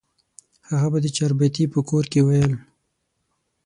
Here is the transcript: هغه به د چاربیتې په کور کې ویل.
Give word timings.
هغه 0.69 0.87
به 0.91 0.99
د 1.03 1.07
چاربیتې 1.17 1.63
په 1.73 1.79
کور 1.89 2.03
کې 2.11 2.19
ویل. 2.23 2.53